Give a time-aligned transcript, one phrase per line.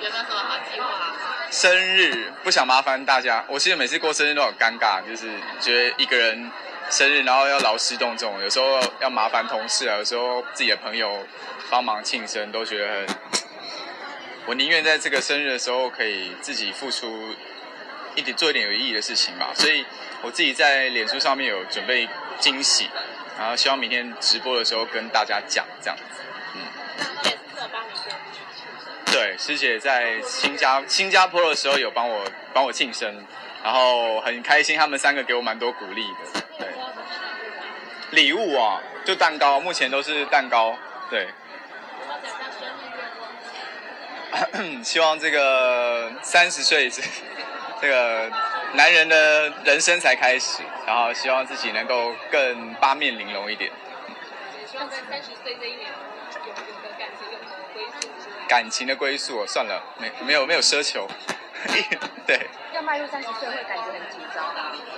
[0.00, 1.16] 有什么好激动啊
[1.50, 5.28] 生日不想麻烦大家，我其实每次过生日都很尴尬，就是
[5.60, 6.50] 觉得一个人
[6.90, 11.26] 生日，然后要劳师动众，有时候要麻烦同事啊，有时候自己的朋友
[11.70, 13.06] 帮忙庆生，都觉得很。
[14.46, 17.34] 我宁愿在这个生日的时候，可以自己付出
[18.14, 19.50] 一点，做一点有意义的事情吧。
[19.54, 19.84] 所以
[20.22, 22.08] 我自己在脸书上面有准备
[22.38, 22.88] 惊喜，
[23.38, 26.22] 然后希望明天直播的时候跟大家讲这样子。
[29.38, 33.24] 师姐在新加新加坡的时候有帮我帮我庆生，
[33.62, 36.42] 然后很开心，他们三个给我蛮多鼓励的。
[36.58, 36.68] 对，
[38.10, 40.76] 礼物啊，就蛋糕，目前都是蛋糕。
[41.08, 41.28] 对，
[44.82, 47.00] 希望这个三十岁是
[47.80, 48.28] 这个
[48.72, 53.70] 男人的人生才开始，然后希望自己能够更八面玲珑一点。
[54.68, 58.37] 希望在三十岁这一年有有个感情有个归宿之类的。
[58.48, 61.06] 感情的归宿，算了，没没有没有奢求。
[62.26, 64.44] 对，要迈入三十岁会感觉很紧张。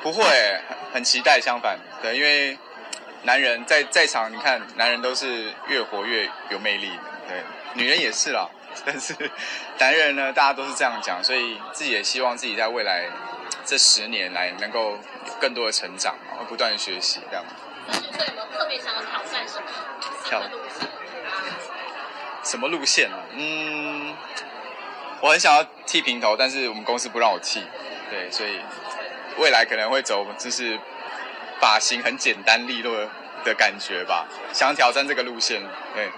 [0.02, 0.22] 不会，
[0.68, 1.40] 很很期待。
[1.40, 2.56] 相反，对，因为
[3.22, 7.42] 男人在在场，你看，男人都是越活越有魅力的，对，
[7.74, 8.48] 女人也是啦。
[8.84, 9.14] 但是
[9.78, 13.06] 男人呢，大家都是这样讲，所以自己也希望自己在未来
[13.64, 14.92] 这十年来能够
[15.26, 17.44] 有更多的成长，然后不断的学习，这样。
[17.90, 19.66] 三十岁有没有特别想要挑战什么
[20.24, 20.88] 新的路线？
[22.50, 23.16] 什么路线呢？
[23.36, 24.12] 嗯，
[25.20, 27.62] 我很想要剃平头，但是我们公司不让我剃，
[28.10, 28.58] 对，所以
[29.38, 30.76] 未来可能会走就是
[31.60, 33.08] 发型很简单利落
[33.44, 35.62] 的感觉吧，想挑战这个路线，
[35.94, 36.10] 对，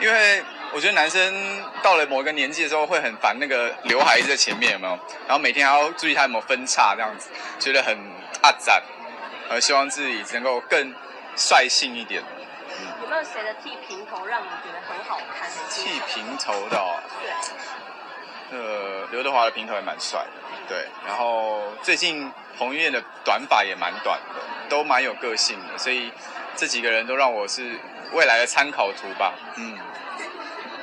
[0.00, 7.28] 因为我觉得男生到了某一个年纪的时候会很烦那个刘海一直在前面有没有，然后每天还要注意它有没有分叉这样子，
[7.58, 7.94] 觉得很
[8.40, 8.82] 阿展，
[9.50, 10.94] 呃，希望自己能够更
[11.36, 12.24] 率性一点。
[13.02, 15.50] 有没有谁的剃平头让你觉得很好看？
[15.70, 17.00] 剃平头的、哦，
[18.50, 20.30] 对，呃，刘德华的平头也蛮帅的，
[20.68, 20.88] 对。
[21.06, 26.12] 然后最近彭于晏的短发也蛮短的，都蛮有个性的，所以
[26.56, 27.78] 这几个人都让我是
[28.12, 29.34] 未来的参考图吧。
[29.56, 29.78] 嗯，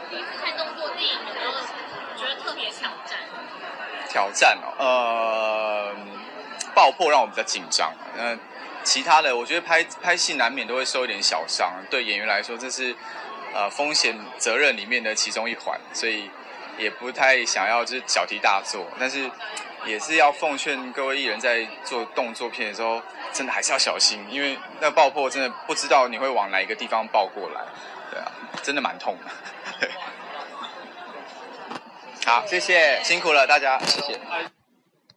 [0.09, 1.51] 第一次看动作电影有没有
[2.17, 3.19] 觉得特别挑战？
[4.09, 5.95] 挑战哦，呃，
[6.73, 7.94] 爆破让我比较紧张。
[8.16, 8.35] 那、
[8.87, 12.95] 其他的，我觉得拍拍戏难免都会受一点小伤，对演员来说，这是
[13.53, 16.31] 呃风险责任里面的其中一环，所以
[16.77, 19.29] 也不太想要就是小题大做，但是
[19.85, 23.01] 也是要奉劝各位艺人在做动作片的时候，
[23.33, 27.61] 真的还是要小心，因为那爆破真的不知道你会往哪一个地方爆过来，
[28.09, 28.31] 对啊，
[28.63, 29.87] 真的蛮痛的。
[32.31, 34.17] 好，谢谢，辛苦了大家，谢谢。